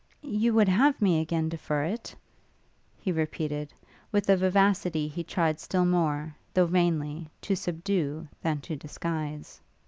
'You 0.23 0.51
would 0.55 0.67
have 0.67 0.99
me 0.99 1.21
again 1.21 1.47
defer 1.47 1.83
it?' 1.83 2.15
he 2.99 3.11
repeated, 3.11 3.71
with 4.11 4.27
a 4.31 4.35
vivacity 4.35 5.07
he 5.07 5.23
tried 5.23 5.59
still 5.59 5.85
more, 5.85 6.35
though 6.55 6.65
vainly, 6.65 7.29
to 7.41 7.55
subdue 7.55 8.27
than 8.41 8.61
to 8.61 8.75
disguise. 8.75 9.61